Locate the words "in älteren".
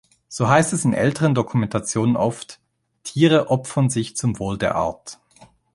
0.83-1.35